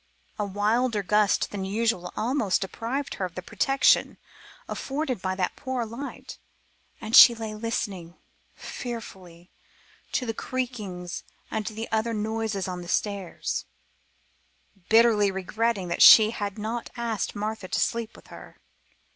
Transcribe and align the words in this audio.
A 0.39 0.45
wilder 0.45 1.03
gust 1.03 1.51
than 1.51 1.63
usual 1.63 2.11
almost 2.17 2.61
deprived 2.61 3.13
her 3.13 3.25
of 3.25 3.35
the 3.35 3.43
protection 3.43 4.17
afforded 4.67 5.21
by 5.21 5.35
that 5.35 5.55
poor 5.55 5.85
light, 5.85 6.39
and 6.99 7.15
she 7.15 7.35
lay 7.35 7.53
listening 7.53 8.15
fearfully 8.55 9.51
to 10.13 10.25
the 10.25 10.33
creakings 10.33 11.23
and 11.51 11.71
other 11.91 12.15
noises 12.15 12.67
on 12.67 12.81
the 12.81 12.87
stairs, 12.87 13.65
bitterly 14.89 15.29
regretting 15.29 15.87
that 15.89 16.01
she 16.01 16.31
had 16.31 16.57
not 16.57 16.89
asked 16.97 17.35
Martha 17.35 17.67
to 17.67 17.79
sleep 17.79 18.15
with 18.15 18.29
her. 18.29 18.57